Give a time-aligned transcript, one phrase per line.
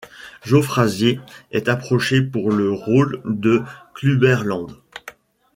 [0.41, 1.19] Joe Frazier
[1.51, 3.61] est approché pour le rôle de
[3.93, 4.71] Clubber Lang.